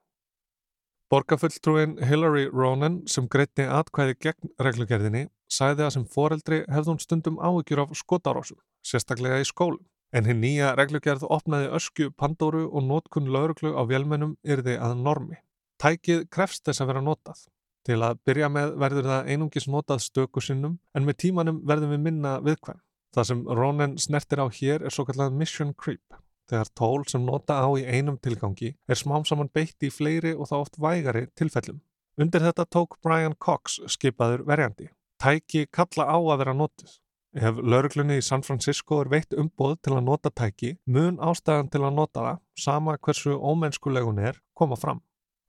Borgarfulltrúin 1.06 1.92
Hillary 2.02 2.48
Ronan 2.50 2.96
sem 3.06 3.28
greitti 3.30 3.62
atkvæði 3.62 4.16
gegn 4.24 4.48
reglugerðinni 4.58 5.20
sæði 5.46 5.84
að 5.86 5.92
sem 5.94 6.06
foreldri 6.10 6.58
hefði 6.66 6.90
hún 6.90 6.98
stundum 6.98 7.36
áhyggjur 7.38 7.82
af 7.84 7.92
skotárásum, 8.00 8.58
sérstaklega 8.82 9.38
í 9.38 9.46
skólum. 9.46 9.84
En 10.10 10.26
hinn 10.26 10.42
nýja 10.42 10.72
reglugerð 10.74 11.22
opnaði 11.30 11.70
öskju 11.78 12.10
Pandóru 12.18 12.64
og 12.66 12.82
nótkunn 12.88 13.30
lauruglu 13.30 13.70
á 13.78 13.86
vélmennum 13.86 14.34
yrði 14.42 14.74
að 14.82 14.96
normi. 15.06 15.38
Tækið 15.78 16.26
krefst 16.26 16.66
þess 16.66 16.82
að 16.82 16.90
vera 16.90 17.06
notað. 17.06 17.46
Til 17.86 18.02
að 18.02 18.18
byrja 18.26 18.50
með 18.50 18.74
verður 18.82 19.10
það 19.12 19.30
einungis 19.30 19.70
notað 19.70 20.02
stöku 20.08 20.42
sinnum 20.42 20.78
en 20.90 21.06
með 21.06 21.20
tímanum 21.22 21.62
verðum 21.70 21.94
við 21.94 22.06
minna 22.08 22.38
viðkvæm. 22.42 22.82
Það 23.14 23.30
sem 23.30 23.46
Ronan 23.46 23.98
snertir 24.02 24.42
á 24.42 24.50
hér 24.50 24.82
er 24.82 24.90
svo 24.90 25.06
kallað 25.06 25.38
mission 25.38 25.70
creep. 25.70 26.02
Þegar 26.46 26.68
tól 26.78 27.04
sem 27.10 27.24
nota 27.26 27.58
á 27.58 27.68
í 27.74 27.82
einum 27.82 28.18
tilgangi 28.22 28.76
er 28.86 28.98
smám 28.98 29.24
saman 29.26 29.50
beitt 29.50 29.82
í 29.82 29.90
fleiri 29.90 30.34
og 30.36 30.46
þá 30.50 30.56
oft 30.60 30.78
vægari 30.78 31.26
tilfellum. 31.34 31.80
Undir 32.16 32.44
þetta 32.46 32.64
tók 32.70 32.96
Brian 33.02 33.34
Cox 33.38 33.80
skipaður 33.92 34.46
verjandi. 34.46 34.86
Tæki 35.20 35.66
kalla 35.72 36.06
á 36.06 36.16
að 36.16 36.38
vera 36.44 36.54
notuð. 36.54 36.94
Ef 37.36 37.58
lauruglunni 37.60 38.16
í 38.16 38.24
San 38.24 38.44
Francisco 38.46 39.02
er 39.02 39.10
veitt 39.12 39.34
umboð 39.36 39.74
til 39.84 39.92
að 39.92 40.06
nota 40.06 40.30
tæki, 40.32 40.70
mun 40.86 41.18
ástæðan 41.20 41.68
til 41.72 41.82
að 41.82 41.98
nota 41.98 42.22
það, 42.24 42.38
sama 42.56 42.94
hversu 42.96 43.36
ómennskulegun 43.36 44.22
er, 44.24 44.38
koma 44.56 44.78
fram. 44.80 45.02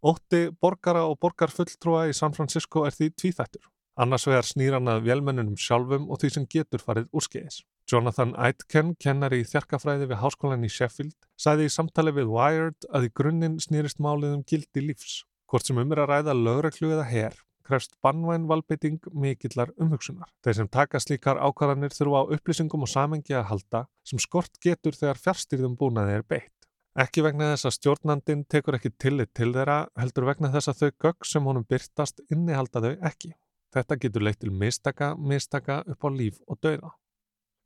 Ótti 0.03 0.49
borgara 0.51 1.05
og 1.07 1.15
borgarfulltrúa 1.23 2.09
í 2.09 2.17
San 2.17 2.35
Francisco 2.35 2.83
er 2.83 2.95
því 2.97 3.13
tvíþættur. 3.15 3.69
Annars 3.97 4.27
vegar 4.27 4.45
snýr 4.45 4.75
hann 4.75 4.91
að 4.91 5.07
vélmennunum 5.07 5.55
sjálfum 5.57 6.09
og 6.11 6.19
því 6.21 6.33
sem 6.33 6.49
getur 6.51 6.83
farið 6.83 7.07
úrskeiðis. 7.15 7.63
Jonathan 7.87 8.33
Aitken, 8.35 8.89
kennari 8.99 9.37
í 9.39 9.47
þjarkafræði 9.47 10.09
við 10.09 10.19
háskólan 10.19 10.65
í 10.67 10.69
Sheffield, 10.71 11.15
sæði 11.39 11.69
í 11.69 11.71
samtali 11.71 12.11
við 12.17 12.33
Wired 12.33 12.87
að 12.91 13.05
í 13.07 13.11
grunninn 13.15 13.55
snýrist 13.63 14.01
málið 14.03 14.33
um 14.35 14.41
gildi 14.43 14.83
lífs. 14.83 15.21
Hvort 15.47 15.69
sem 15.69 15.79
um 15.79 15.93
er 15.95 16.01
að 16.03 16.11
ræða 16.11 16.35
lögreglu 16.35 16.89
eða 16.97 17.05
herr, 17.07 17.37
krefst 17.63 17.95
bannvæn 18.03 18.49
valbytting 18.51 19.07
mikillar 19.15 19.71
umhugsunar. 19.79 20.27
Þeir 20.43 20.59
sem 20.59 20.71
taka 20.75 20.99
slíkar 20.99 21.39
ákvarðanir 21.39 21.95
þurfa 21.95 22.25
á 22.27 22.31
upplýsingum 22.35 22.83
og 22.83 22.91
samengi 22.91 23.39
að 23.39 23.47
halda 23.53 23.83
sem 24.03 24.19
skort 24.19 24.59
getur 24.59 24.99
þegar 24.99 25.23
fjárstýrðum 25.23 25.79
búnaði 25.79 26.19
er 26.19 26.27
beitt. 26.27 26.53
Ekki 26.99 27.23
vegna 27.23 27.53
þess 27.53 27.71
að 27.71 27.77
stjórnandin 27.79 28.45
tekur 28.51 28.75
ekki 28.75 28.91
tillit 28.99 29.31
til 29.31 29.53
þeirra, 29.55 29.85
heldur 29.95 30.27
vegna 30.27 30.51
þess 30.51 30.73
að 30.73 30.83
þau 30.83 31.03
gögg 31.07 31.31
sem 31.31 31.47
honum 31.47 31.67
byrtast 31.71 32.23
innihalda 32.27 32.83
þau 32.83 32.93
ekki. 32.99 33.35
Þetta 33.71 34.03
getur 34.03 34.27
leitt 34.27 34.43
til 34.43 34.51
mistaka, 34.51 35.13
mistaka 35.15 35.85
upp 35.87 36.03
á 36.03 36.09
líf 36.11 36.41
og 36.51 36.59
dauða. 36.59 36.97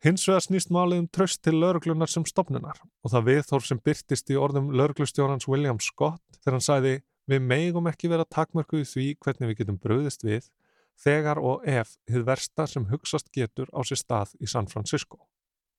Hins 0.01 0.23
vegar 0.25 0.41
snýst 0.41 0.71
málið 0.73 1.03
um 1.03 1.07
tröst 1.13 1.43
til 1.45 1.59
lauruglunar 1.61 2.09
sem 2.09 2.23
stopnunar 2.25 2.79
og 2.81 3.11
það 3.13 3.27
viðþórf 3.27 3.67
sem 3.67 3.81
byrtist 3.85 4.31
í 4.33 4.37
orðum 4.39 4.71
lauruglustjórans 4.73 5.45
William 5.45 5.77
Scott 5.77 6.39
þegar 6.39 6.55
hann 6.55 6.65
sæði 6.65 6.93
við 7.29 7.43
megum 7.45 7.89
ekki 7.91 8.09
vera 8.09 8.25
takmörkuð 8.25 8.87
því 8.89 9.05
hvernig 9.21 9.51
við 9.51 9.59
getum 9.59 9.77
bröðist 9.83 10.25
við 10.25 10.47
þegar 11.05 11.37
og 11.37 11.69
ef 11.69 11.93
þið 12.09 12.25
versta 12.31 12.65
sem 12.71 12.89
hugsast 12.89 13.29
getur 13.29 13.69
á 13.77 13.85
sér 13.85 14.01
stað 14.01 14.33
í 14.41 14.49
San 14.49 14.71
Francisco. 14.73 15.21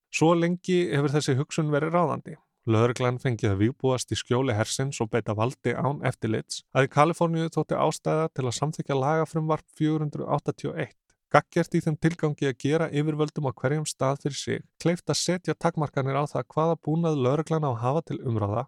Svo 0.07 0.31
lengi 0.39 0.79
hefur 0.93 1.17
þessi 1.17 1.35
hugsun 1.41 1.75
verið 1.75 1.97
ráðandi. 1.97 2.39
Lauruglan 2.63 3.19
fengið 3.19 3.51
að 3.51 3.61
výbúast 3.65 4.15
í 4.15 4.15
skjóli 4.15 4.55
hersins 4.55 5.03
og 5.03 5.11
beita 5.11 5.35
valdi 5.35 5.75
án 5.75 5.99
eftirlits 6.07 6.63
að 6.71 6.87
í 6.87 6.93
Kaliforníu 6.95 7.51
þótti 7.51 7.75
ástæða 7.75 8.31
til 8.31 8.47
að 8.47 8.59
samþykja 8.61 9.01
lagafrumvarp 9.03 9.67
481. 9.75 10.95
Gaggjert 11.33 11.73
í 11.73 11.79
þeim 11.81 11.95
tilgangi 11.97 12.45
að 12.45 12.59
gera 12.61 12.87
yfirvöldum 12.93 13.47
á 13.49 13.57
hverjum 13.57 13.85
stað 13.89 14.19
fyrir 14.21 14.35
sig, 14.37 14.59
kleift 14.77 15.09
að 15.09 15.17
setja 15.17 15.55
takmarkanir 15.57 16.19
á 16.21 16.29
það 16.29 16.43
hvaða 16.53 16.75
búnað 16.85 17.21
lauruglan 17.25 17.65
á 17.65 17.71
að 17.71 17.79
hafa 17.81 18.03
til 18.05 18.17
umráða 18.21 18.63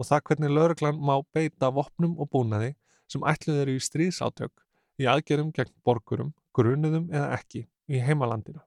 og 0.00 0.08
það 0.08 0.22
hvernig 0.30 0.54
lauruglan 0.56 1.02
má 1.10 1.12
beita 1.36 1.68
vopnum 1.76 2.14
og 2.16 2.30
búnaði 2.32 2.70
sem 3.12 3.26
ætluð 3.28 3.60
eru 3.66 3.74
í 3.76 3.82
stríðsátök 3.84 4.64
í 4.96 5.08
aðgerum 5.12 5.50
gegn 5.52 5.74
borgurum, 5.84 6.32
grunuðum 6.56 7.10
eða 7.12 7.36
ekki 7.36 7.66
í 7.92 8.00
heimalandinu. 8.00 8.64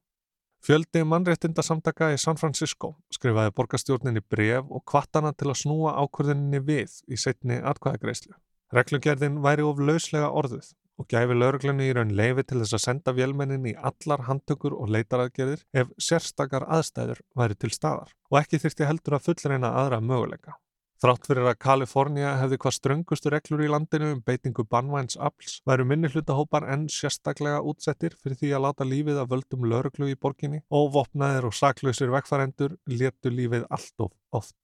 Fjöldi 0.62 1.02
mannréttindasamtaka 1.08 2.12
í 2.14 2.20
San 2.22 2.38
Francisco 2.38 2.92
skrifaði 3.16 3.56
borgarstjórninni 3.58 4.22
bref 4.30 4.70
og 4.70 4.84
kvattana 4.86 5.34
til 5.34 5.50
að 5.50 5.62
snúa 5.64 5.96
ákvörðinni 6.04 6.62
við 6.70 7.00
í 7.10 7.18
setni 7.18 7.58
atkvæðagreyslu. 7.66 8.36
Reglugerðin 8.78 9.42
væri 9.42 9.66
of 9.66 9.82
lauslega 9.82 10.30
orðuð 10.30 10.70
og 11.00 11.08
gæfi 11.12 11.38
lauruglunni 11.38 11.90
í 11.90 11.96
raun 11.96 12.16
leifi 12.16 12.44
til 12.46 12.62
þess 12.62 12.76
að 12.78 12.86
senda 12.86 13.16
vélmennin 13.16 13.68
í 13.72 13.76
allar 13.90 14.26
handtökur 14.28 14.76
og 14.76 14.92
leitaraðgerðir 14.96 15.66
ef 15.82 15.94
sérstakar 16.10 16.68
aðstæður 16.68 17.24
væri 17.40 17.60
til 17.60 17.72
staðar 17.76 18.16
og 18.30 18.42
ekki 18.42 18.60
þyrsti 18.64 18.90
heldur 18.90 19.18
að 19.18 19.30
fullreina 19.30 19.72
aðra 19.84 20.02
möguleika. 20.04 20.60
Þrátt 21.00 21.30
fyrir 21.30 21.46
að 21.48 21.60
Kalifornia 21.64 22.34
hefði 22.42 22.58
hvað 22.60 22.74
ströngustu 22.76 23.32
reglur 23.32 23.62
í 23.64 23.70
landinu 23.72 24.10
um 24.18 24.24
beitingu 24.28 24.66
bannvæns 24.68 25.16
afls 25.16 25.62
væru 25.70 25.86
minni 25.88 26.10
hlutahópar 26.12 26.66
enn 26.74 26.90
sérstaklega 26.92 27.62
útsettir 27.72 28.18
fyrir 28.20 28.36
því 28.42 28.50
að 28.58 28.66
láta 28.66 28.88
lífið 28.90 29.22
að 29.22 29.30
völdum 29.32 29.64
lauruglu 29.72 30.10
í 30.12 30.18
borginni 30.20 30.60
og 30.68 30.92
vopnaðir 30.98 31.48
og 31.48 31.56
saklausir 31.56 32.12
vegfarendur 32.12 32.76
letu 32.92 33.32
lífið 33.32 33.64
allt 33.72 34.10
of 34.10 34.12
oft. 34.42 34.58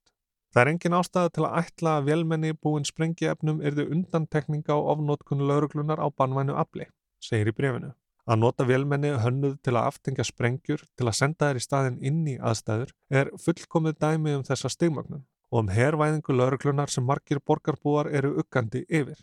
Það 0.56 0.62
er 0.62 0.68
engin 0.70 0.94
ástæða 0.96 1.30
til 1.36 1.42
að 1.44 1.54
ætla 1.60 1.90
að 1.98 2.06
vélmenni 2.08 2.50
búin 2.64 2.86
sprengiefnum 2.88 3.58
erðu 3.60 3.84
undantekninga 3.92 4.72
á 4.72 4.80
ofnótkun 4.88 5.42
lauruglunar 5.44 6.00
á 6.00 6.08
bannvænu 6.08 6.54
afli, 6.56 6.86
segir 7.20 7.50
í 7.50 7.52
brefinu. 7.52 7.90
Að 8.24 8.40
nota 8.40 8.64
vélmenni 8.64 9.10
hönnuð 9.20 9.58
til 9.60 9.74
að 9.74 9.90
aftengja 9.90 10.24
sprengjur 10.24 10.86
til 10.96 11.10
að 11.10 11.16
senda 11.18 11.50
þær 11.50 11.60
í 11.60 11.64
staðin 11.66 11.98
inn 12.00 12.22
í 12.32 12.38
aðstæður 12.40 12.94
er 13.20 13.30
fullkomið 13.44 13.98
dæmi 14.00 14.32
um 14.38 14.46
þessa 14.48 14.70
stigmögnum 14.72 15.26
og 15.52 15.60
um 15.60 15.68
herrvæðingu 15.76 16.38
lauruglunar 16.38 16.94
sem 16.94 17.04
margir 17.04 17.42
borgarbúar 17.44 18.08
eru 18.08 18.32
uggandi 18.40 18.86
yfir. 18.88 19.20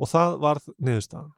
Og 0.00 0.08
það 0.14 0.38
varð 0.46 0.72
niðurstaðan. 0.80 1.36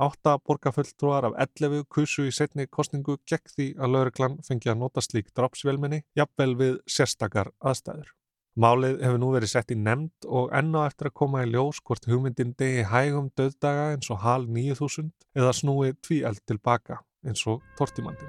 Átta 0.00 0.38
borgarfulltrúar 0.40 1.28
af 1.28 1.36
11 1.60 1.84
kusu 1.92 2.24
í 2.24 2.32
setni 2.32 2.64
kostningu 2.72 3.20
gegn 3.28 3.52
því 3.52 3.68
að 3.76 3.94
lauruglan 3.98 4.40
fengi 4.48 4.72
að 4.72 4.80
nota 4.86 5.04
slík 5.04 5.28
drapsvelminni 5.36 6.06
jafnvel 6.16 6.56
við 6.56 6.82
sérstakar 6.88 7.52
aðstæður. 7.60 8.16
Málið 8.52 8.98
hefur 9.00 9.16
nú 9.16 9.30
verið 9.32 9.48
sett 9.48 9.70
í 9.72 9.76
nefnd 9.80 10.26
og 10.28 10.50
enn 10.52 10.74
á 10.76 10.84
eftir 10.84 11.08
að 11.08 11.14
koma 11.22 11.40
í 11.40 11.48
ljós 11.48 11.78
hvort 11.80 12.04
hugmyndin 12.04 12.50
degi 12.60 12.82
hægum 12.84 13.30
döðdaga 13.32 13.86
eins 13.94 14.10
og 14.12 14.20
HAL 14.20 14.44
9000 14.44 15.08
eða 15.40 15.54
snúi 15.56 15.94
tvíeld 16.04 16.42
tilbaka 16.44 16.98
eins 17.24 17.46
og 17.48 17.64
tortimandin. 17.80 18.28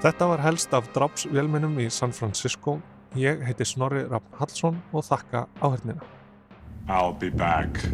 Þetta 0.00 0.30
var 0.32 0.40
helst 0.46 0.72
af 0.72 0.88
drápsvélmennum 0.96 1.76
í 1.84 1.90
San 1.92 2.16
Francisco. 2.16 2.78
Ég 3.20 3.44
heiti 3.44 3.68
Snorri 3.68 4.06
Rapp 4.08 4.32
Hallsson 4.40 4.80
og 4.96 5.04
þakka 5.04 5.44
áhörnina. 5.60 6.00
I'll 6.88 7.12
be 7.12 7.28
back. 7.28 7.84